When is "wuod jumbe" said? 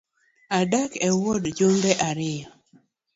1.19-1.91